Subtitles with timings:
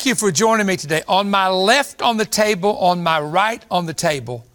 [0.00, 1.02] Thank you for joining me today.
[1.08, 4.46] On my left on the table, on my right on the table,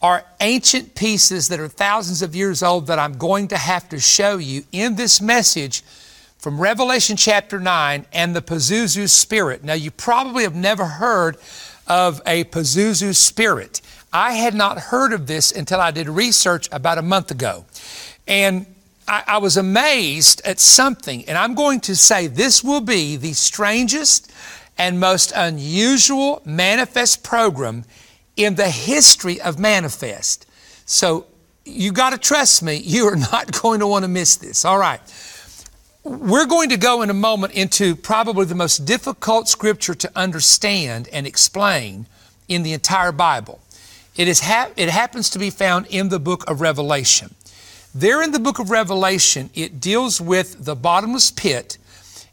[0.00, 4.00] are ancient pieces that are thousands of years old that I'm going to have to
[4.00, 5.82] show you in this message
[6.38, 9.62] from Revelation chapter 9 and the Pazuzu spirit.
[9.62, 11.36] Now, you probably have never heard
[11.86, 13.82] of a Pazuzu spirit.
[14.10, 17.66] I had not heard of this until I did research about a month ago.
[18.26, 18.64] And
[19.06, 23.34] I, I was amazed at something, and I'm going to say this will be the
[23.34, 24.32] strangest
[24.78, 27.84] and most unusual manifest program
[28.36, 30.46] in the history of manifest.
[30.86, 31.26] So
[31.64, 34.64] you got to trust me, you are not going to want to miss this.
[34.64, 35.00] All right.
[36.04, 41.08] We're going to go in a moment into probably the most difficult scripture to understand
[41.12, 42.06] and explain
[42.46, 43.60] in the entire Bible.
[44.16, 47.34] It, is it happens to be found in the book of Revelation.
[47.94, 51.78] There in the book of Revelation, it deals with the bottomless pit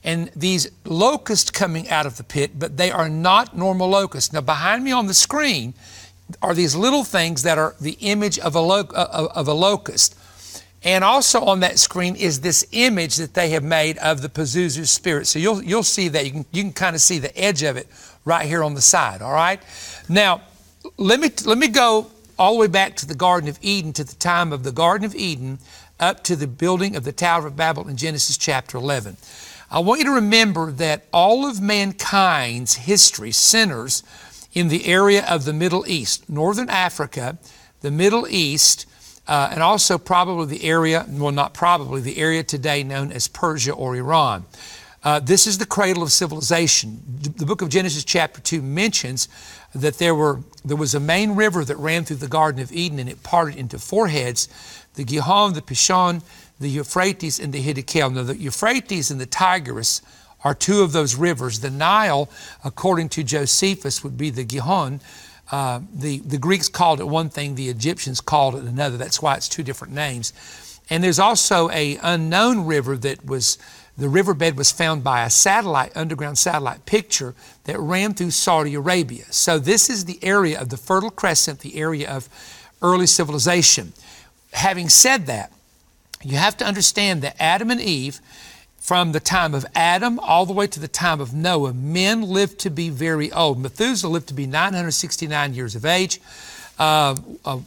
[0.05, 4.31] and these locusts coming out of the pit, but they are not normal locusts.
[4.31, 5.73] Now, behind me on the screen
[6.43, 10.15] are these little things that are the image of a, lo- uh, of a locust.
[10.83, 14.87] And also on that screen is this image that they have made of the Pazuzu
[14.87, 15.25] spirit.
[15.25, 16.23] So you'll, you'll see that.
[16.23, 17.87] You can, you can kind of see the edge of it
[18.25, 19.59] right here on the side, all right?
[20.07, 20.41] Now,
[20.97, 24.03] let me, let me go all the way back to the Garden of Eden, to
[24.03, 25.57] the time of the Garden of Eden,
[25.99, 29.17] up to the building of the Tower of Babel in Genesis chapter 11.
[29.69, 34.03] I want you to remember that all of mankind's history centers
[34.53, 37.38] in the area of the Middle East, Northern Africa,
[37.81, 38.85] the Middle East,
[39.28, 43.73] uh, and also probably the area, well, not probably, the area today known as Persia
[43.73, 44.45] or Iran.
[45.03, 47.01] Uh, this is the cradle of civilization.
[47.06, 49.28] The book of Genesis, chapter 2, mentions
[49.73, 53.00] that there, were, there was a main river that ran through the Garden of Eden
[53.00, 54.47] and it parted into four heads
[54.95, 56.23] the Gihon, the Pishon,
[56.59, 58.13] the Euphrates, and the Hiddekel.
[58.13, 60.01] Now, the Euphrates and the Tigris
[60.43, 61.59] are two of those rivers.
[61.59, 62.29] The Nile,
[62.63, 65.01] according to Josephus, would be the Gihon.
[65.51, 68.97] Uh, the, the Greeks called it one thing, the Egyptians called it another.
[68.97, 70.33] That's why it's two different names.
[70.89, 73.57] And there's also a unknown river that was
[73.97, 77.33] the riverbed was found by a satellite, underground satellite picture
[77.63, 79.23] that ran through Saudi Arabia.
[79.31, 82.27] So this is the area of the Fertile Crescent, the area of
[82.81, 83.94] early civilization.
[84.51, 85.53] Having said that,
[86.23, 88.19] you have to understand that Adam and Eve,
[88.79, 92.59] from the time of Adam all the way to the time of Noah, men lived
[92.59, 93.59] to be very old.
[93.59, 96.19] Methuselah lived to be 969 years of age.
[96.77, 97.59] Uh, uh,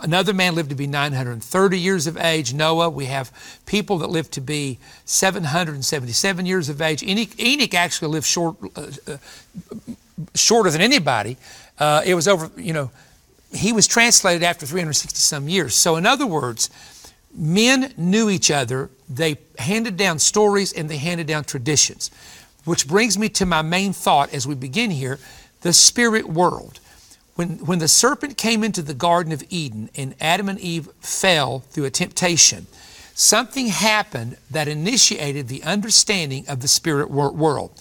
[0.00, 2.54] Another man lived to be 930 years of age.
[2.54, 3.30] Noah, we have
[3.66, 7.02] people that lived to be 777 years of age.
[7.02, 9.16] Enoch, Enoch actually lived short, uh, uh,
[10.34, 11.36] shorter than anybody.
[11.78, 12.90] Uh, it was over, you know,
[13.52, 15.74] he was translated after 360 some years.
[15.74, 16.70] So, in other words,
[17.34, 22.10] men knew each other, they handed down stories, and they handed down traditions.
[22.64, 25.18] Which brings me to my main thought as we begin here
[25.62, 26.80] the spirit world.
[27.34, 31.60] When, when the serpent came into the Garden of Eden and Adam and Eve fell
[31.70, 32.66] through a temptation,
[33.14, 37.72] something happened that initiated the understanding of the spirit world.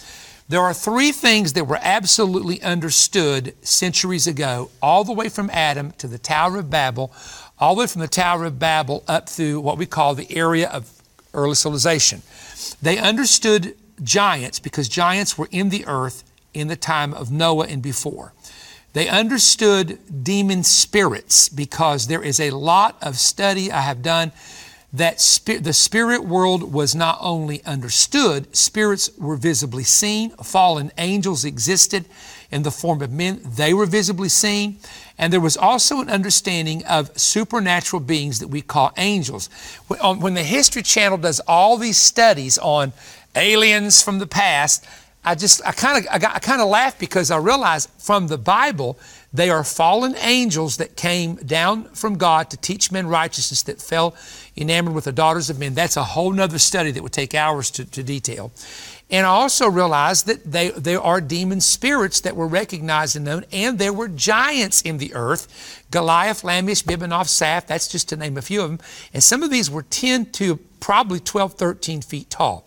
[0.48, 5.92] There are three things that were absolutely understood centuries ago, all the way from Adam
[5.94, 7.14] to the Tower of Babel,
[7.62, 10.68] all the way from the Tower of Babel up through what we call the area
[10.68, 10.92] of
[11.34, 12.24] early civilization.
[12.82, 16.24] They understood giants because giants were in the earth
[16.56, 18.34] in the time of Noah and before.
[18.94, 24.32] They understood demon spirits because there is a lot of study I have done
[24.92, 25.20] that
[25.62, 30.32] the spirit world was not only understood, spirits were visibly seen.
[30.32, 32.06] Fallen angels existed
[32.52, 34.78] in the form of men, they were visibly seen.
[35.18, 39.50] And there was also an understanding of supernatural beings that we call angels.
[39.88, 42.94] When the History Channel does all these studies on
[43.36, 44.86] aliens from the past,
[45.24, 48.40] I just I kind of I, I kind of laugh because I realize from the
[48.40, 48.98] Bible
[49.32, 54.16] they are fallen angels that came down from God to teach men righteousness that fell
[54.58, 55.76] enamored with the daughters of men.
[55.76, 58.52] That's a whole nother study that would take hours to, to detail.
[59.12, 63.44] And I also realized that they, there are demon spirits that were recognized and known,
[63.52, 68.38] and there were giants in the earth Goliath, Lamech, Bibanoth, Saph, that's just to name
[68.38, 68.80] a few of them.
[69.14, 72.66] And some of these were 10 to probably 12, 13 feet tall.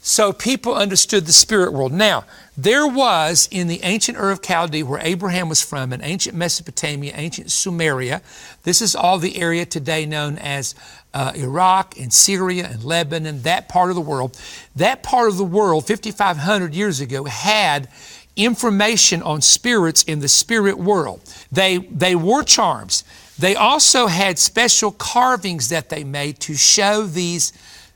[0.00, 1.92] So people understood the spirit world.
[1.92, 2.24] Now,
[2.56, 7.12] there was in the ancient Ur of Chaldee, where Abraham was from, in ancient Mesopotamia,
[7.16, 8.20] ancient Sumeria,
[8.64, 10.74] this is all the area today known as
[11.14, 14.38] uh, Iraq and Syria and Lebanon, that part of the world.
[14.74, 17.88] That part of the world, 5,500 years ago, had
[18.36, 21.20] information on spirits in the spirit world.
[21.52, 23.04] They, they wore charms.
[23.38, 27.52] They also had special carvings that they made to show these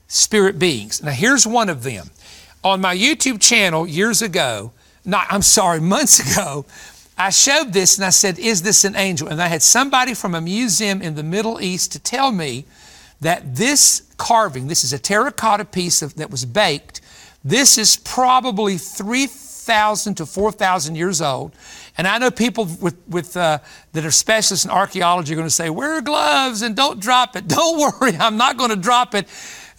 [0.07, 1.03] spirit beings.
[1.03, 2.11] Now, here's one of them.
[2.63, 4.73] On my YouTube channel years ago,
[5.05, 6.67] not, I'm sorry, months ago,
[7.17, 9.27] I showed this and I said, Is this an angel?
[9.27, 12.65] And I had somebody from a museum in the Middle East to tell me
[13.21, 17.01] that this carving, this is a terracotta piece of, that was baked,
[17.45, 21.53] this is probably 3,000 to 4,000 years old.
[21.97, 23.59] And I know people with, with, uh,
[23.93, 27.49] that are specialists in archaeology are going to say, wear gloves and don't drop it.
[27.59, 29.29] Don't worry, I'm not going to drop it.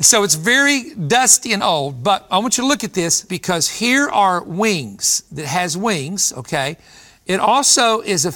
[0.01, 2.03] So it's very dusty and old.
[2.03, 6.33] But I want you to look at this because here are wings that has wings,
[6.33, 6.77] okay?
[7.25, 8.31] It also is a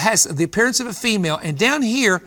[0.00, 2.22] has the appearance of a female, and down here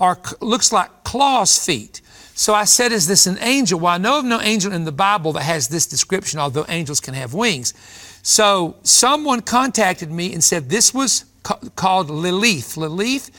[0.00, 2.00] are looks like claws feet.
[2.34, 3.78] So I said, is this an angel?
[3.78, 6.98] Well, I know of no angel in the Bible that has this description, although angels
[6.98, 7.74] can have wings.
[8.22, 12.78] So someone contacted me and said this was ca- called Lilith.
[12.78, 13.30] Lilith,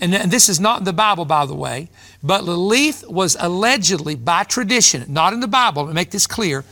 [0.00, 1.88] and this is not in the Bible, by the way,
[2.22, 6.64] but Lilith was allegedly, by tradition, not in the Bible, to make this clear,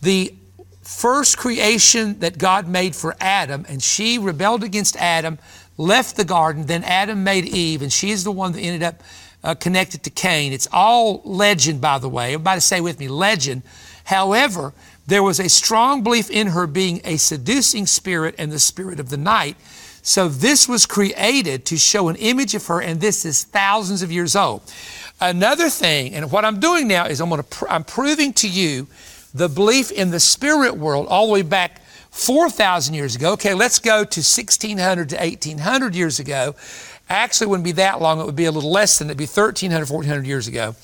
[0.00, 0.32] the
[0.82, 5.38] first creation that God made for Adam, and she rebelled against Adam,
[5.76, 6.66] left the garden.
[6.66, 9.02] Then Adam made Eve, and she is the one that ended up
[9.44, 10.52] uh, connected to Cain.
[10.52, 12.34] It's all legend, by the way.
[12.34, 13.62] Everybody say with me, legend.
[14.04, 14.72] However,
[15.06, 19.08] there was a strong belief in her being a seducing spirit and the spirit of
[19.08, 19.56] the night.
[20.02, 24.12] So this was created to show an image of her, and this is thousands of
[24.12, 24.62] years old.
[25.20, 28.48] Another thing, and what I'm doing now is I'm going to pr- I'm proving to
[28.48, 28.86] you
[29.34, 31.80] the belief in the spirit world all the way back
[32.16, 33.32] 4,000 years ago.
[33.32, 36.54] Okay, let's go to 1600 to 1800 years ago.
[37.10, 38.18] Actually, it wouldn't be that long.
[38.18, 40.74] It would be a little less than it'd be 1300, 1400 years ago.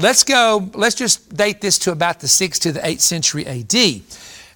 [0.00, 4.02] Let's go, let's just date this to about the 6th to the 8th century AD.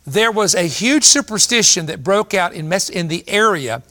[0.04, 3.84] There was a huge superstition that broke out in, in the area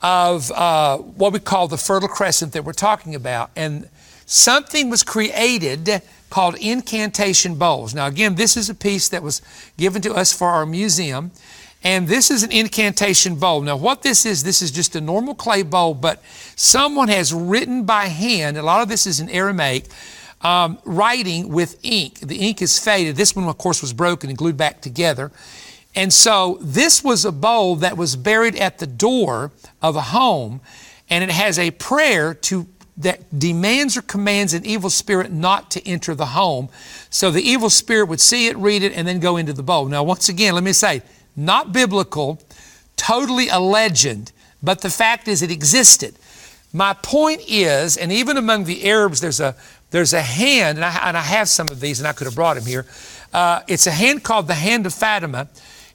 [0.00, 3.50] of uh, what we call the Fertile Crescent that we're talking about.
[3.56, 3.88] And
[4.24, 6.00] something was created
[6.30, 7.92] called incantation bowls.
[7.92, 9.42] Now, again, this is a piece that was
[9.76, 11.32] given to us for our museum.
[11.84, 13.60] And this is an incantation bowl.
[13.60, 16.22] Now, what this is, this is just a normal clay bowl, but
[16.56, 19.84] someone has written by hand, a lot of this is in Aramaic,
[20.40, 22.20] um, writing with ink.
[22.20, 23.16] The ink is faded.
[23.16, 25.30] This one, of course, was broken and glued back together.
[25.94, 30.60] And so this was a bowl that was buried at the door of a home,
[31.08, 32.66] and it has a prayer to
[32.98, 36.68] that demands or commands an evil spirit not to enter the home.
[37.10, 39.86] So the evil spirit would see it, read it, and then go into the bowl.
[39.86, 41.02] Now, once again, let me say,
[41.38, 42.40] not biblical,
[42.96, 44.32] totally a legend,
[44.62, 46.16] but the fact is it existed.
[46.72, 49.54] My point is, and even among the Arabs, there's a
[49.90, 52.34] there's a hand, and I, and I have some of these, and I could have
[52.34, 52.84] brought them here.
[53.32, 55.48] Uh, it's a hand called the hand of Fatima.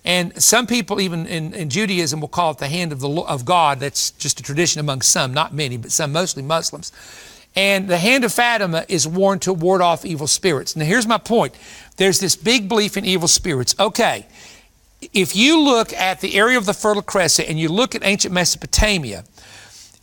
[0.06, 3.46] And some people, even in, in, Judaism, will call it the hand of, the, of
[3.46, 3.80] God.
[3.80, 6.92] That's just a tradition among some, not many, but some, mostly Muslims.
[7.56, 10.76] And the hand of Fatima is worn to ward off evil spirits.
[10.76, 11.56] Now, here's my point
[11.98, 13.76] there's this big belief in evil spirits.
[13.80, 14.26] Okay,
[15.14, 18.34] if you look at the area of the Fertile Crescent and you look at ancient
[18.34, 19.24] Mesopotamia,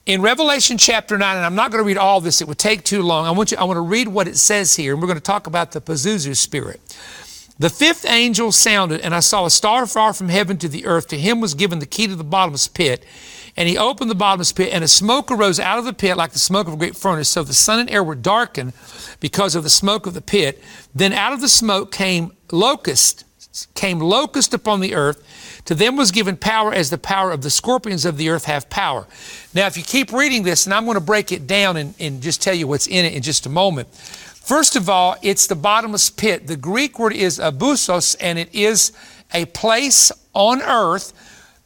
[0.07, 2.85] in Revelation chapter 9, and I'm not going to read all this, it would take
[2.85, 3.27] too long.
[3.27, 5.23] I want, you, I want to read what it says here, and we're going to
[5.23, 6.81] talk about the Pazuzu spirit.
[7.61, 11.09] The fifth angel sounded, and I saw a star far from heaven to the earth.
[11.09, 13.05] To him was given the key to the bottomless pit.
[13.55, 16.33] And he opened the bottomless pit, and a smoke arose out of the pit like
[16.33, 17.29] the smoke of a great furnace.
[17.29, 18.73] So the sun and air were darkened
[19.21, 20.63] because of the smoke of the pit.
[20.95, 23.25] Then out of the smoke came locust,
[23.75, 25.23] came locust upon the earth
[25.65, 28.71] to them was given power as the power of the scorpions of the earth have
[28.71, 29.07] power.
[29.55, 32.23] Now, if you keep reading this, and I'm going to break it down and, and
[32.23, 33.89] just tell you what's in it in just a moment.
[33.89, 36.47] First of all, it's the bottomless pit.
[36.47, 38.93] The Greek word is abusos, and it is
[39.33, 41.13] a place on earth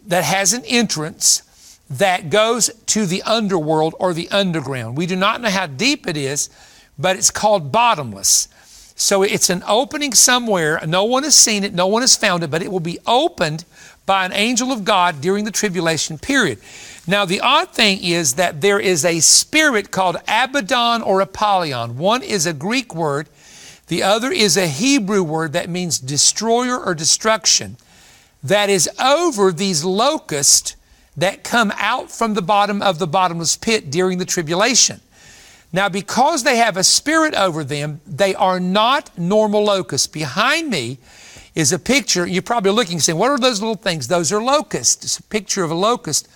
[0.06, 1.42] that has an entrance
[1.88, 4.96] that goes to the underworld or the underground.
[4.96, 6.50] We do not know how deep it is,
[6.98, 8.48] but it's called bottomless.
[8.96, 10.80] So it's an opening somewhere.
[10.86, 13.64] No one has seen it, no one has found it, but it will be opened
[14.06, 16.58] by an angel of God during the tribulation period.
[17.06, 21.98] Now, the odd thing is that there is a spirit called Abaddon or Apollyon.
[21.98, 23.28] One is a Greek word,
[23.88, 27.76] the other is a Hebrew word that means destroyer or destruction,
[28.42, 30.76] that is over these locusts
[31.16, 35.00] that come out from the bottom of the bottomless pit during the tribulation.
[35.74, 40.06] Now, because they have a spirit over them, they are not normal locusts.
[40.06, 40.98] Behind me,
[41.54, 42.26] is a picture.
[42.26, 44.08] You're probably looking saying, what are those little things?
[44.08, 45.04] Those are locusts.
[45.04, 46.28] It's a picture of a locust,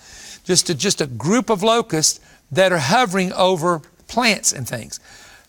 [0.43, 2.19] just a, just a group of locusts
[2.51, 4.99] that are hovering over plants and things.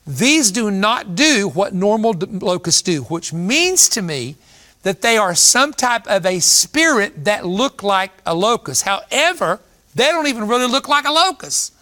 [0.06, 4.37] These do not do what normal locusts do, which means to me
[4.82, 8.82] that they are some type of a spirit that look like a locust.
[8.85, 9.61] However,
[9.94, 11.75] they don't even really look like a locust.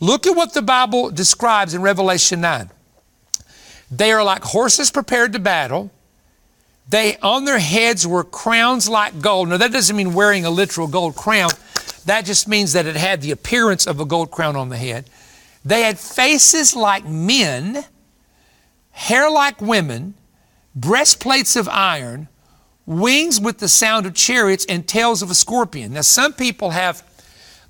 [0.00, 2.70] Look at what the Bible describes in Revelation 9.
[3.90, 5.90] They are like horses prepared to battle.
[6.88, 9.48] They on their heads were crowns like gold.
[9.48, 11.50] Now that doesn't mean wearing a literal gold crown.
[12.06, 15.10] That just means that it had the appearance of a gold crown on the head.
[15.64, 17.84] They had faces like men,
[18.90, 20.14] hair like women,
[20.74, 22.28] breastplates of iron,
[22.86, 25.92] wings with the sound of chariots, and tails of a scorpion.
[25.92, 27.02] Now, some people have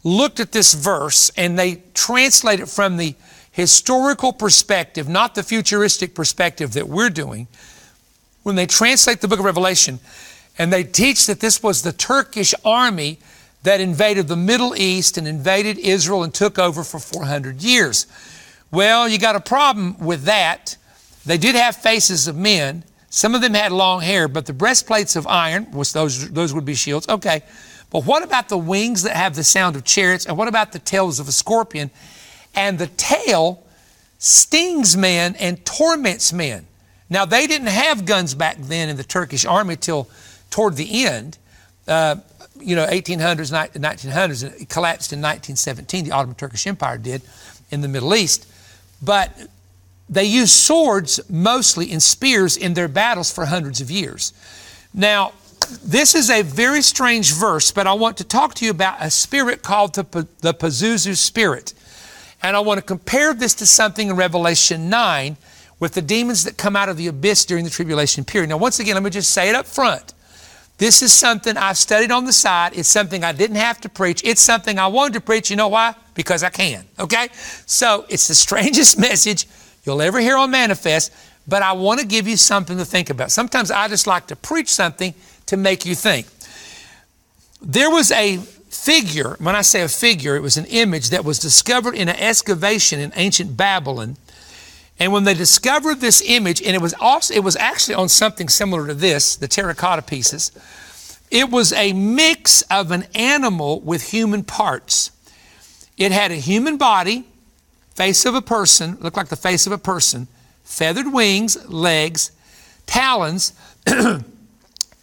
[0.08, 3.14] looked at this verse and they translate it from the
[3.50, 7.48] historical perspective, not the futuristic perspective that we're doing.
[8.42, 9.98] When they translate the book of Revelation
[10.56, 13.18] and they teach that this was the Turkish army
[13.64, 18.06] that invaded the Middle East and invaded Israel and took over for 400 years.
[18.70, 20.76] Well, you got a problem with that.
[21.26, 22.84] They did have faces of men.
[23.10, 26.64] Some of them had long hair, but the breastplates of iron, which those, those would
[26.64, 27.08] be shields.
[27.08, 27.42] Okay.
[27.90, 30.26] But what about the wings that have the sound of chariots?
[30.26, 31.90] And what about the tails of a scorpion?
[32.54, 33.64] And the tail
[34.18, 36.66] stings men and torments men.
[37.10, 40.08] Now, they didn't have guns back then in the Turkish army till
[40.50, 41.38] toward the end.
[41.86, 42.16] Uh,
[42.60, 46.04] you know, 1800s, 1900s, and it collapsed in 1917.
[46.04, 47.22] The Ottoman Turkish Empire did
[47.70, 48.46] in the Middle East.
[49.00, 49.32] But
[50.10, 54.32] they used swords mostly and spears in their battles for hundreds of years.
[54.92, 55.32] Now,
[55.68, 59.10] this is a very strange verse, but I want to talk to you about a
[59.10, 61.74] spirit called the, the Pazuzu spirit.
[62.42, 65.36] And I want to compare this to something in Revelation 9
[65.80, 68.48] with the demons that come out of the abyss during the tribulation period.
[68.48, 70.14] Now, once again, let me just say it up front.
[70.78, 72.72] This is something I've studied on the side.
[72.76, 74.22] It's something I didn't have to preach.
[74.24, 75.50] It's something I wanted to preach.
[75.50, 75.94] You know why?
[76.14, 76.84] Because I can.
[76.98, 77.28] Okay?
[77.66, 79.46] So it's the strangest message
[79.84, 81.12] you'll ever hear on Manifest,
[81.48, 83.32] but I want to give you something to think about.
[83.32, 85.14] Sometimes I just like to preach something
[85.48, 86.26] to make you think.
[87.60, 91.38] There was a figure, when I say a figure, it was an image that was
[91.38, 94.16] discovered in an excavation in ancient Babylon
[95.00, 98.48] and when they discovered this image, and it was also it was actually on something
[98.48, 100.50] similar to this, the terracotta pieces,
[101.30, 105.12] it was a mix of an animal with human parts.
[105.96, 107.24] It had a human body,
[107.94, 110.26] face of a person, looked like the face of a person,
[110.64, 112.32] feathered wings, legs,
[112.86, 113.52] talons,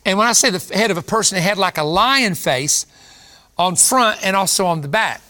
[0.06, 2.86] and when I say the head of a person, it had like a lion face
[3.58, 5.22] on front and also on the back.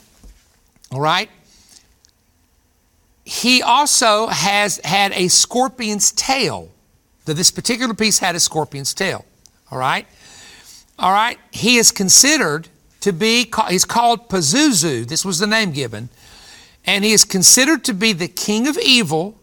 [0.91, 1.29] All right?
[3.25, 6.69] he also has had a scorpion's tail.
[7.25, 9.25] That this particular piece had a scorpion's tail.
[9.71, 10.05] All right?
[10.99, 11.39] All right?
[11.51, 12.69] He is considered
[13.01, 15.07] to be, he's called Pazuzu.
[15.07, 16.09] This was the name given.
[16.85, 19.39] And he is considered to be the king of evil,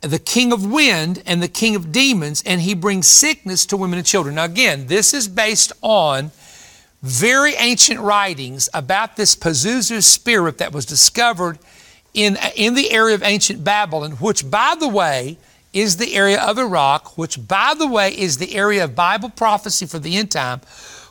[0.00, 3.98] the king of wind, and the king of demons, and he brings sickness to women
[3.98, 4.36] and children.
[4.36, 6.30] Now, again, this is based on
[7.02, 11.58] very ancient writings about this Pazuzu spirit that was discovered
[12.14, 15.38] in, in the area of ancient Babylon, which, by the way,
[15.72, 19.86] is the area of Iraq, which, by the way, is the area of Bible prophecy
[19.86, 20.60] for the end time,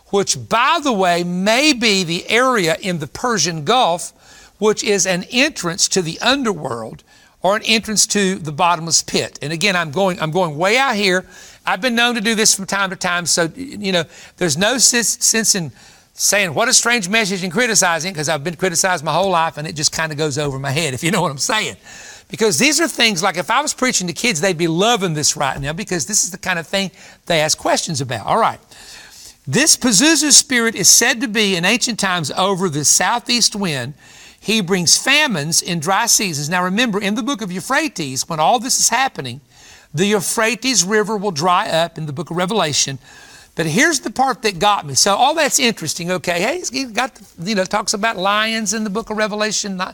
[0.08, 4.12] which, by the way, may be the area in the Persian Gulf,
[4.58, 7.04] which is an entrance to the underworld
[7.42, 9.40] or an entrance to the bottomless pit.
[9.42, 11.26] And again, I'm going, I'm going way out here.
[11.66, 14.04] I've been known to do this from time to time, so, you know,
[14.38, 15.72] there's no sense in
[16.14, 19.66] saying what a strange message and criticizing because I've been criticized my whole life and
[19.66, 21.78] it just kind of goes over my head, if you know what I'm saying.
[22.28, 25.38] Because these are things like if I was preaching to kids, they'd be loving this
[25.38, 26.92] right now because this is the kind of thing
[27.26, 28.26] they ask questions about.
[28.26, 28.60] All right.
[29.48, 33.94] This Pazuzu spirit is said to be in ancient times over the southeast wind.
[34.40, 36.50] He brings famines in dry seasons.
[36.50, 39.42] Now remember, in the book of Euphrates, when all this is happening,
[39.94, 43.00] the Euphrates River will dry up in the book of Revelation.
[43.56, 44.94] But here's the part that got me.
[44.94, 46.12] So all that's interesting.
[46.12, 49.94] Okay, hey, he's got you know talks about lions in the book of Revelation, uh,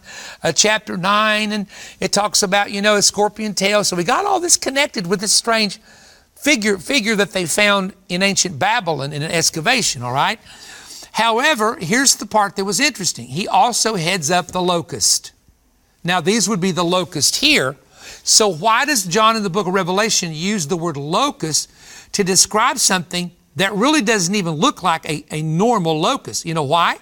[0.53, 1.65] chapter nine, and
[1.99, 3.83] it talks about you know a scorpion tail.
[3.83, 5.79] So we got all this connected with this strange
[6.35, 10.03] figure figure that they found in ancient Babylon in an excavation.
[10.03, 10.39] All right.
[11.15, 13.27] However, here's the part that was interesting.
[13.27, 15.31] He also heads up the locust.
[16.03, 17.77] Now these would be the locust here.
[18.23, 21.71] So why does John in the book of Revelation use the word locust
[22.11, 26.45] to describe something that really doesn't even look like a, a normal locust.
[26.45, 26.97] You know why?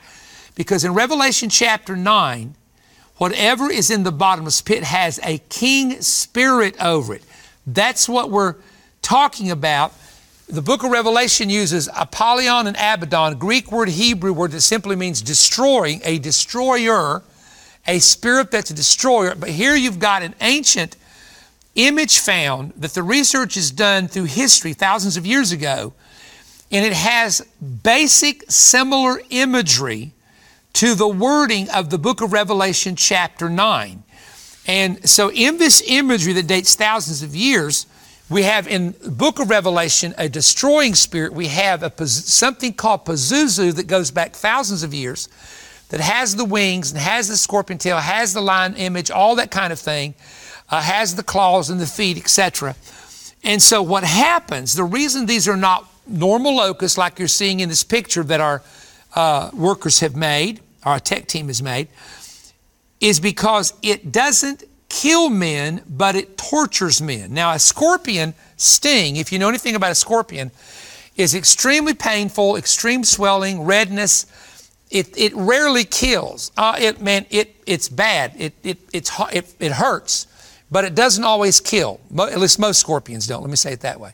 [0.55, 2.55] Because in Revelation chapter 9,
[3.17, 7.23] whatever is in the bottomless pit has a king spirit over it.
[7.65, 8.55] That's what we're
[9.01, 9.93] talking about.
[10.53, 15.19] The book of Revelation uses Apollyon and Abaddon, Greek word, Hebrew word that simply means
[15.19, 17.23] destroying, a destroyer,
[17.87, 19.33] a spirit that's a destroyer.
[19.33, 20.95] But here you've got an ancient
[21.73, 25.93] image found that the research is done through history thousands of years ago
[26.71, 27.41] and it has
[27.81, 30.11] basic similar imagery
[30.73, 34.03] to the wording of the book of Revelation, chapter 9.
[34.67, 37.87] And so, in this imagery that dates thousands of years,
[38.33, 41.33] We have in the book of Revelation a destroying spirit.
[41.33, 45.29] We have a, something called Pazuzu that goes back thousands of years
[45.89, 49.51] that has the wings and has the scorpion tail, has the lion image, all that
[49.51, 50.15] kind of thing,
[50.71, 52.75] uh, has the claws and the feet, etc.
[53.43, 57.69] And so what happens, the reason these are not normal locusts like you're seeing in
[57.69, 58.63] this picture that our
[59.13, 61.87] uh, workers have made, our tech team has made,
[62.99, 64.63] is because it doesn't
[64.93, 67.33] kill men, but it tortures men.
[67.33, 70.51] Now, a scorpion sting, if you know anything about a scorpion,
[71.15, 74.27] is extremely painful, extreme swelling, redness.
[74.91, 76.51] It, it rarely kills.
[76.55, 78.33] Uh, it, man, it, it's bad.
[78.37, 80.27] It, it, it's, it, it hurts,
[80.69, 81.99] but it doesn't always kill.
[82.19, 83.41] At least most scorpions don't.
[83.41, 84.11] Let me say it that way.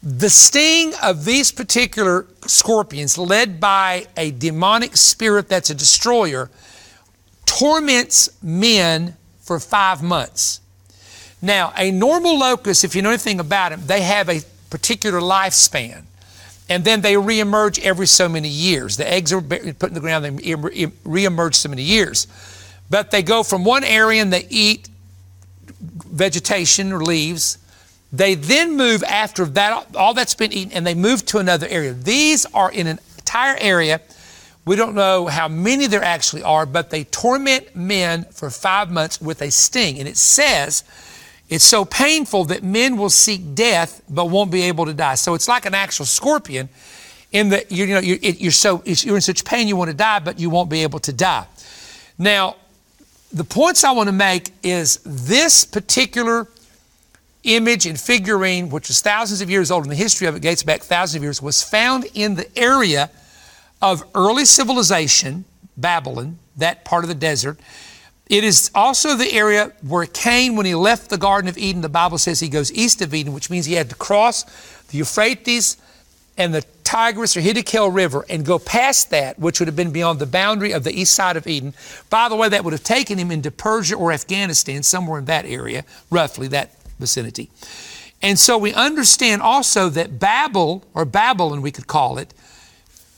[0.00, 6.50] The sting of these particular scorpions, led by a demonic spirit that's a destroyer,
[7.46, 9.16] torments men
[9.48, 10.60] for five months.
[11.40, 16.02] Now, a normal locust, if you know anything about them, they have a particular lifespan.
[16.68, 18.98] And then they reemerge every so many years.
[18.98, 22.26] The eggs are put in the ground, they reemerge so many years.
[22.90, 24.90] But they go from one area and they eat
[25.80, 27.56] vegetation or leaves.
[28.12, 31.94] They then move after that, all that's been eaten, and they move to another area.
[31.94, 34.02] These are in an entire area
[34.68, 39.18] we don't know how many there actually are, but they torment men for five months
[39.18, 39.98] with a sting.
[39.98, 40.84] And it says
[41.48, 45.14] it's so painful that men will seek death but won't be able to die.
[45.14, 46.68] So it's like an actual scorpion
[47.32, 50.18] in that you know you're, you're so you're in such pain you want to die,
[50.18, 51.46] but you won't be able to die.
[52.18, 52.56] Now,
[53.32, 56.46] the points I want to make is this particular
[57.44, 60.62] image and figurine, which is thousands of years old, and the history of it dates
[60.62, 63.08] back thousands of years, was found in the area
[63.80, 65.44] of early civilization,
[65.76, 67.58] Babylon, that part of the desert.
[68.28, 71.88] It is also the area where Cain, when he left the Garden of Eden, the
[71.88, 74.44] Bible says he goes east of Eden, which means he had to cross
[74.88, 75.78] the Euphrates
[76.36, 80.18] and the Tigris or Hiddekel River and go past that, which would have been beyond
[80.18, 81.74] the boundary of the east side of Eden.
[82.10, 85.44] By the way, that would have taken him into Persia or Afghanistan, somewhere in that
[85.46, 87.50] area, roughly that vicinity.
[88.22, 92.34] And so we understand also that Babel, or Babylon we could call it,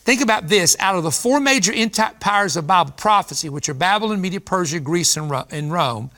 [0.04, 4.20] Think about this out of the four major empires of Bible prophecy, which are Babylon,
[4.20, 6.10] Media, Persia, Greece, and Rome,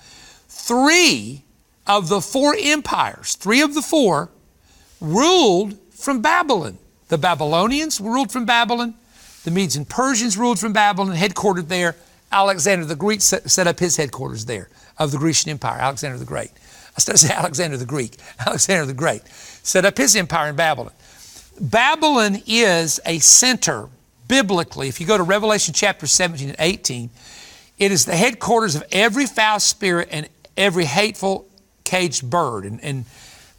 [0.49, 1.45] three
[1.87, 4.31] of the four empires, three of the four,
[5.01, 6.79] ruled from Babylon.
[7.09, 8.95] The Babylonians ruled from Babylon,
[9.45, 11.97] the Medes and Persians ruled from Babylon, headquartered there.
[12.31, 16.25] Alexander the Greek set, set up his headquarters there of the Grecian Empire, Alexander the
[16.25, 16.51] Great.
[16.97, 18.17] I started to say Alexander the Greek,
[18.47, 19.27] Alexander the Great,
[19.63, 20.93] set up his empire in Babylon.
[21.61, 23.89] Babylon is a center
[24.29, 24.89] biblically.
[24.89, 27.11] If you go to Revelation chapter 17 and 18,
[27.79, 31.47] it is the headquarters of every foul spirit and every hateful
[31.85, 32.65] caged bird.
[32.65, 33.05] And, and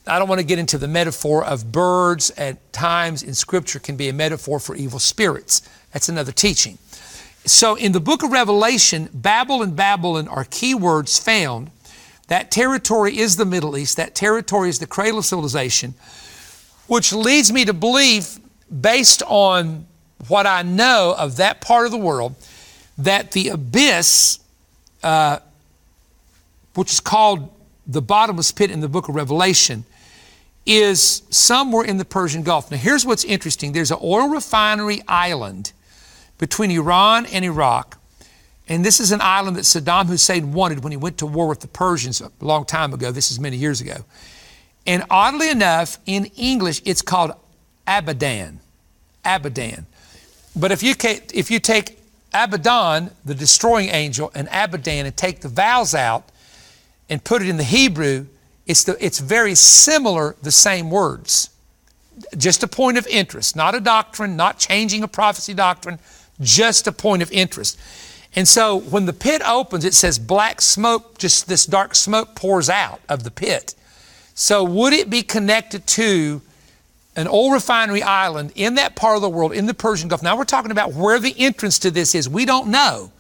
[0.08, 3.96] I don't want to get into the metaphor of birds at times in Scripture can
[3.96, 5.62] be a metaphor for evil spirits.
[5.92, 6.78] That's another teaching.
[7.46, 11.70] So in the book of Revelation, Babel and Babylon are key words found.
[12.28, 13.98] That territory is the Middle East.
[13.98, 15.94] That territory is the cradle of civilization
[16.88, 18.40] which leads me to believe,
[18.82, 19.86] based on
[20.28, 22.36] what I know of that part of the world,
[22.98, 24.40] that the abyss,
[25.02, 25.40] uh,
[26.76, 27.50] which is called
[27.86, 29.86] the bottomless pit in the book of Revelation,
[30.66, 32.72] is somewhere in the Persian Gulf.
[32.72, 35.74] Now, here's what's interesting there's an oil refinery island
[36.38, 38.00] between Iran and Iraq.
[38.70, 41.60] And this is an island that Saddam Hussein wanted when he went to war with
[41.60, 43.12] the Persians a long time ago.
[43.12, 44.06] This is many years ago.
[44.86, 47.32] And oddly enough, in English, it's called
[47.88, 48.60] Abadan.
[49.24, 49.86] Abadan.
[50.56, 50.94] But if you,
[51.34, 52.00] if you take
[52.34, 56.30] Abaddon, the destroying angel, and Abadan and take the vowels out
[57.10, 58.28] and put it in the Hebrew,
[58.66, 61.50] it's, the, it's very similar, the same words.
[62.38, 66.00] Just a point of interest, not a doctrine, not changing a prophecy doctrine,
[66.40, 67.80] just a point of interest.
[68.36, 72.70] And so when the pit opens, it says black smoke, just this dark smoke pours
[72.70, 73.76] out of the pit.
[74.36, 76.42] So, would it be connected to
[77.16, 80.24] an oil refinery island in that part of the world, in the Persian Gulf?
[80.24, 82.28] Now, we're talking about where the entrance to this is.
[82.28, 83.12] We don't know.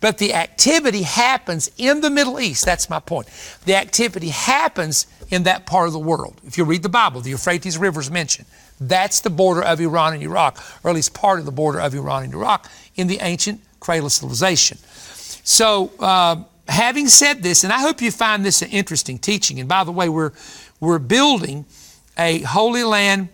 [0.00, 2.64] But the activity happens in the Middle East.
[2.64, 3.28] That's my point.
[3.66, 6.40] The activity happens in that part of the world.
[6.46, 8.46] If you read the Bible, the Euphrates River is mentioned.
[8.80, 11.94] That's the border of Iran and Iraq, or at least part of the border of
[11.94, 14.78] Iran and Iraq in the ancient cradle civilization.
[15.44, 19.68] So, uh, having said this, and I hope you find this an interesting teaching, and
[19.68, 20.32] by the way, we're,
[20.78, 21.66] we're building
[22.16, 23.28] a Holy Land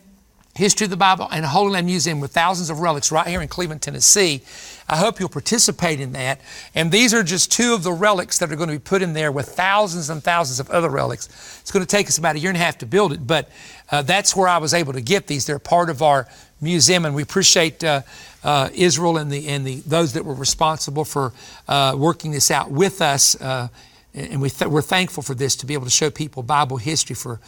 [0.57, 3.49] History of the Bible and Holy Land Museum with thousands of relics right here in
[3.49, 4.43] Cleveland, Tennessee.
[4.89, 6.41] I hope you'll participate in that.
[6.75, 9.13] And these are just two of the relics that are going to be put in
[9.13, 11.27] there with thousands and thousands of other relics.
[11.61, 13.51] It's going to take us about a year and a half to build it, but
[13.91, 15.47] uh, that's where I was able to get these.
[15.47, 16.27] They're part of our
[16.61, 18.03] museum, and we appreciate uh,
[18.43, 21.33] uh, Israel and the and the those that were responsible for
[21.69, 23.41] uh, working this out with us.
[23.41, 23.69] Uh,
[24.15, 27.15] and we th- we're thankful for this to be able to show people Bible history
[27.15, 27.41] for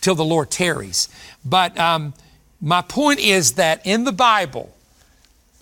[0.00, 1.08] till the Lord tarries.
[1.44, 2.12] But um,
[2.60, 4.74] my point is that in the Bible,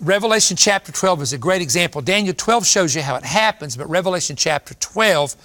[0.01, 2.01] Revelation chapter 12 is a great example.
[2.01, 5.35] Daniel 12 shows you how it happens, but Revelation chapter 12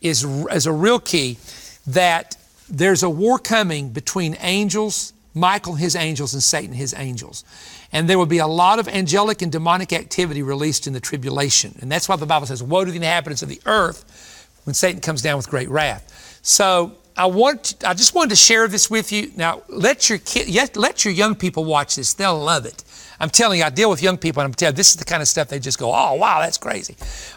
[0.00, 1.38] is, is a real key
[1.86, 2.36] that
[2.72, 7.44] there's a war coming between angels, Michael, his angels, and Satan, his angels.
[7.92, 11.76] And there will be a lot of angelic and demonic activity released in the tribulation.
[11.82, 15.02] And that's why the Bible says, Woe to the inhabitants of the earth when Satan
[15.02, 16.40] comes down with great wrath.
[16.42, 19.30] So I want I just wanted to share this with you.
[19.36, 22.14] Now let your kid, let your young people watch this.
[22.14, 22.84] They'll love it.
[23.20, 25.04] I'm telling you, I deal with young people, and I'm telling you, this is the
[25.04, 26.96] kind of stuff they just go, "Oh, wow, that's crazy."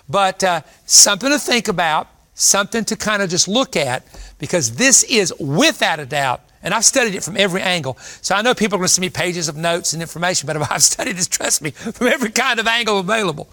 [0.10, 4.06] But uh, something to think about, something to kind of just look at,
[4.38, 6.42] because this is without a doubt.
[6.62, 7.96] And I've studied it from every angle.
[8.22, 10.58] So I know people are going to send me pages of notes and information, but
[10.72, 13.50] I've studied this, trust me, from every kind of angle available.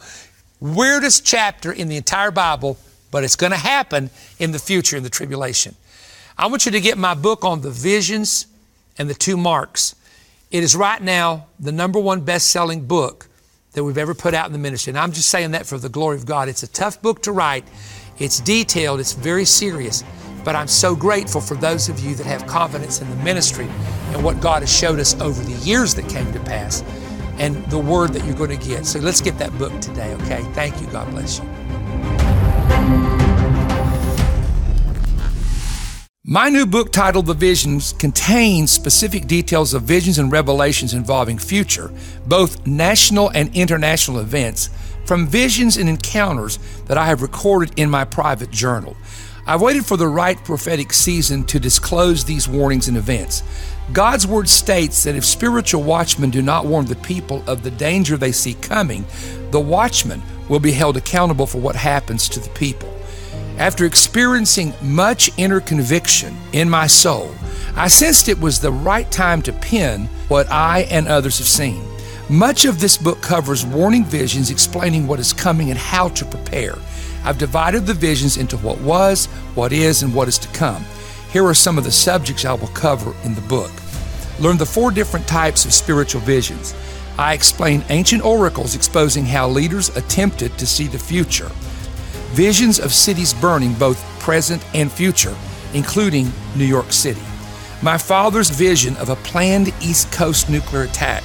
[0.61, 2.79] Weirdest chapter in the entire Bible,
[3.11, 5.75] but it's going to happen in the future in the tribulation.
[6.37, 8.47] I want you to get my book on the visions
[8.99, 9.95] and the two marks.
[10.51, 13.29] It is right now the number one best selling book
[13.73, 14.91] that we've ever put out in the ministry.
[14.91, 16.49] And I'm just saying that for the glory of God.
[16.49, 17.65] It's a tough book to write,
[18.19, 20.05] it's detailed, it's very serious.
[20.45, 23.69] But I'm so grateful for those of you that have confidence in the ministry
[24.09, 26.83] and what God has showed us over the years that came to pass
[27.39, 28.85] and the word that you're going to get.
[28.87, 30.43] So let's get that book today, okay?
[30.53, 30.87] Thank you.
[30.89, 31.45] God bless you.
[36.25, 41.93] My new book titled The Visions contains specific details of visions and revelations involving future,
[42.27, 44.71] both national and international events,
[45.05, 48.97] from visions and encounters that I have recorded in my private journal.
[49.47, 53.43] I've waited for the right prophetic season to disclose these warnings and events.
[53.93, 58.17] God's word states that if spiritual watchmen do not warn the people of the danger
[58.17, 59.05] they see coming,
[59.51, 62.93] the watchmen will be held accountable for what happens to the people.
[63.59, 67.35] After experiencing much inner conviction in my soul,
[67.75, 71.83] I sensed it was the right time to pen what I and others have seen.
[72.29, 76.77] Much of this book covers warning visions explaining what is coming and how to prepare.
[77.25, 80.85] I've divided the visions into what was, what is, and what is to come.
[81.33, 83.71] Here are some of the subjects I will cover in the book.
[84.39, 86.75] Learn the four different types of spiritual visions.
[87.19, 91.51] I explain ancient oracles exposing how leaders attempted to see the future
[92.33, 95.37] visions of cities burning, both present and future,
[95.75, 97.21] including New York City.
[97.83, 101.23] My father's vision of a planned East Coast nuclear attack.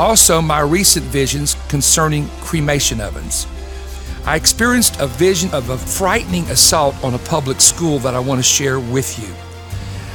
[0.00, 3.46] Also, my recent visions concerning cremation ovens.
[4.24, 8.38] I experienced a vision of a frightening assault on a public school that I want
[8.38, 9.28] to share with you.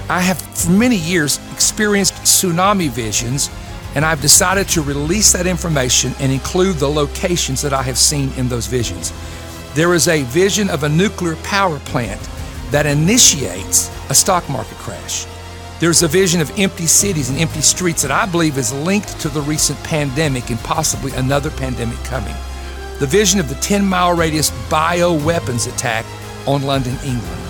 [0.10, 3.52] I have for many years experienced tsunami visions,
[3.94, 8.32] and I've decided to release that information and include the locations that I have seen
[8.38, 9.14] in those visions.
[9.76, 12.28] There is a vision of a nuclear power plant
[12.72, 15.28] that initiates a stock market crash.
[15.78, 19.28] There's a vision of empty cities and empty streets that I believe is linked to
[19.28, 22.34] the recent pandemic and possibly another pandemic coming.
[23.00, 26.06] The vision of the 10 mile radius bioweapons attack
[26.48, 27.42] on London, England.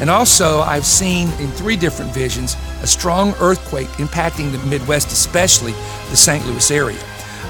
[0.00, 5.72] And also, I've seen in three different visions a strong earthquake impacting the Midwest, especially
[6.10, 6.44] the St.
[6.44, 7.02] Louis area.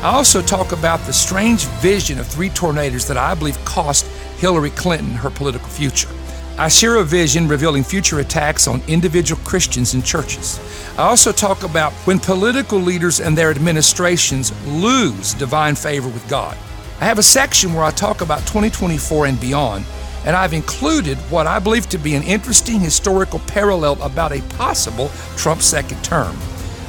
[0.02, 4.06] I also talk about the strange vision of three tornadoes that I believe cost
[4.38, 6.10] Hillary Clinton her political future.
[6.58, 10.60] I share a vision revealing future attacks on individual Christians and churches.
[10.98, 16.56] I also talk about when political leaders and their administrations lose divine favor with God.
[17.00, 19.86] I have a section where I talk about 2024 and beyond,
[20.26, 25.10] and I've included what I believe to be an interesting historical parallel about a possible
[25.36, 26.36] Trump second term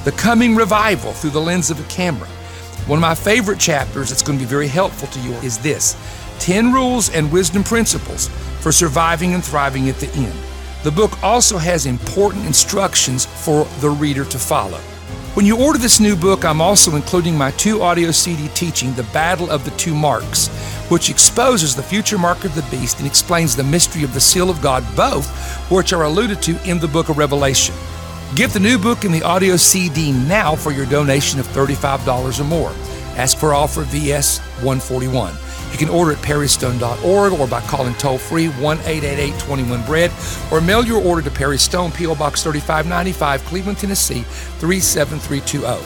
[0.04, 2.28] the coming revival through the lens of a camera.
[2.88, 5.96] One of my favorite chapters that's going to be very helpful to you is this
[6.40, 8.30] 10 Rules and Wisdom Principles
[8.64, 10.34] for Surviving and Thriving at the End.
[10.84, 14.80] The book also has important instructions for the reader to follow.
[15.34, 19.04] When you order this new book, I'm also including my two audio CD teaching, The
[19.12, 20.48] Battle of the Two Marks,
[20.90, 24.50] which exposes the future mark of the beast and explains the mystery of the seal
[24.50, 25.28] of God, both
[25.70, 27.76] which are alluded to in the book of Revelation.
[28.36, 32.44] Get the new book and the audio CD now for your donation of $35 or
[32.46, 32.72] more.
[33.18, 35.34] Ask for offer VS 141.
[35.74, 40.12] You can order at perrystone.org or by calling toll free 1 888 21 Bread
[40.52, 42.14] or mail your order to Perry Stone, P.O.
[42.14, 44.22] Box 3595, Cleveland, Tennessee
[44.60, 45.84] 37320.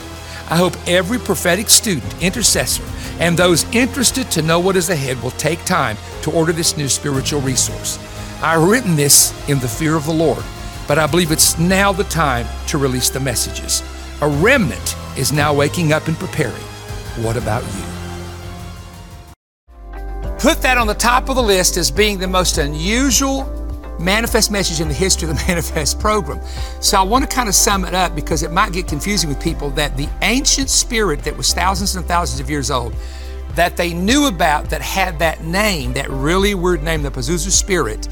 [0.50, 2.84] I hope every prophetic student, intercessor,
[3.19, 6.89] and those interested to know what is ahead will take time to order this new
[6.89, 7.97] spiritual resource.
[8.41, 10.43] I've written this in the fear of the Lord,
[10.86, 13.84] but I believe it's now the time to release the messages.
[14.21, 16.54] A remnant is now waking up and preparing.
[17.23, 17.96] What about you?
[20.39, 23.45] Put that on the top of the list as being the most unusual
[24.00, 26.39] manifest message in the history of the manifest program.
[26.80, 29.41] So I want to kind of sum it up because it might get confusing with
[29.41, 32.93] people that the ancient spirit that was thousands and thousands of years old
[33.56, 38.08] that they knew about that had that name, that really weird name, the Pazuzu spirit,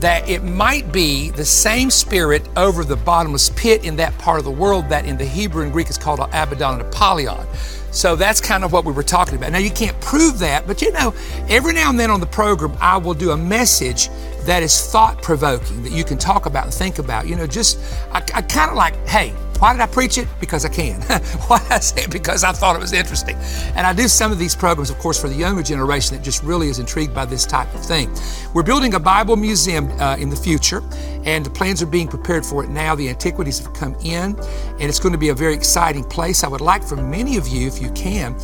[0.00, 4.44] that it might be the same spirit over the bottomless pit in that part of
[4.44, 7.46] the world that in the Hebrew and Greek is called Abaddon and Apollyon.
[7.92, 9.52] So that's kind of what we were talking about.
[9.52, 11.14] Now, you can't prove that, but you know,
[11.48, 14.08] every now and then on the program, I will do a message
[14.46, 17.28] that is thought provoking that you can talk about and think about.
[17.28, 17.78] You know, just,
[18.10, 20.26] I, I kind of like, hey, why did I preach it?
[20.40, 21.00] Because I can.
[21.46, 22.10] Why did I say it?
[22.10, 23.36] Because I thought it was interesting.
[23.76, 26.42] And I do some of these programs, of course, for the younger generation that just
[26.42, 28.12] really is intrigued by this type of thing.
[28.54, 30.82] We're building a Bible museum uh, in the future,
[31.24, 32.96] and the plans are being prepared for it now.
[32.96, 36.42] The antiquities have come in, and it's going to be a very exciting place.
[36.42, 38.36] I would like for many of you, if you can,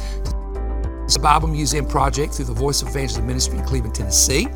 [1.12, 4.46] the Bible Museum Project through the Voice of Evangelism Ministry in Cleveland, Tennessee.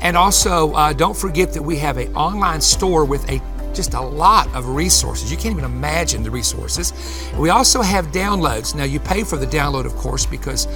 [0.00, 3.40] And also, uh, don't forget that we have an online store with a
[3.74, 5.30] just a lot of resources.
[5.30, 6.92] You can't even imagine the resources.
[7.38, 8.74] We also have downloads.
[8.74, 10.66] Now, you pay for the download, of course, because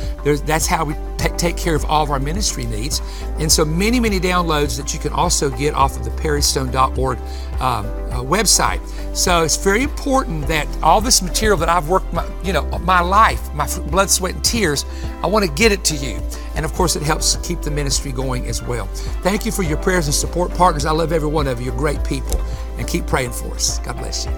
[0.43, 3.01] that's how we t- take care of all of our ministry needs.
[3.39, 7.25] And so, many, many downloads that you can also get off of the perrystone.org um,
[7.61, 8.85] uh, website.
[9.17, 13.01] So, it's very important that all this material that I've worked, my, you know, my
[13.01, 14.85] life, my blood, sweat, and tears,
[15.23, 16.21] I want to get it to you.
[16.59, 18.87] And of course, it helps keep the ministry going as well.
[19.23, 20.85] Thank you for your prayers and support, partners.
[20.87, 21.67] I love every one of you.
[21.67, 22.41] You're great people
[22.79, 23.79] and keep praying for us.
[23.79, 24.33] God bless you.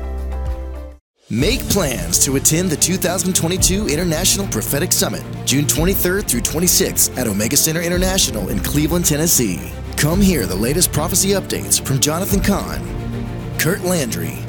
[1.30, 7.56] Make plans to attend the 2022 International Prophetic Summit, June 23rd through 26th at Omega
[7.56, 9.72] Center International in Cleveland, Tennessee.
[9.96, 12.82] Come hear the latest prophecy updates from Jonathan Cahn,
[13.58, 14.40] Curt Landry,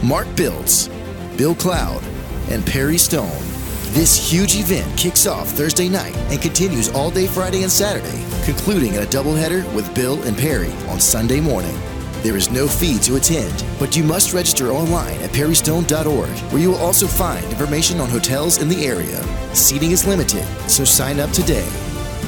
[0.00, 0.88] Mark Biltz,
[1.36, 2.04] Bill Cloud,
[2.50, 3.55] and Perry Stone.
[3.90, 8.94] This huge event kicks off Thursday night and continues all day Friday and Saturday, concluding
[8.94, 11.74] in a doubleheader with Bill and Perry on Sunday morning.
[12.22, 16.70] There is no fee to attend, but you must register online at perrystone.org, where you
[16.70, 19.22] will also find information on hotels in the area.
[19.54, 21.66] Seating is limited, so sign up today.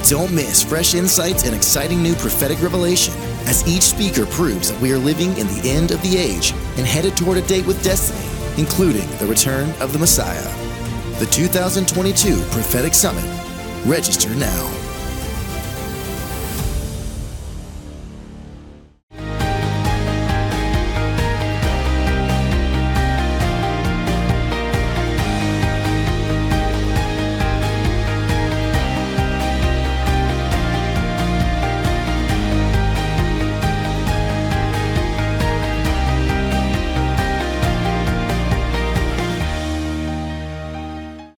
[0.09, 3.12] Don't miss fresh insights and exciting new prophetic revelation
[3.47, 6.87] as each speaker proves that we are living in the end of the age and
[6.87, 8.25] headed toward a date with destiny,
[8.57, 10.67] including the return of the Messiah.
[11.18, 13.24] The 2022 Prophetic Summit.
[13.85, 14.88] Register now.